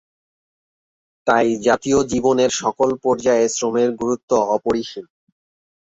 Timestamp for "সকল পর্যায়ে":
2.61-3.45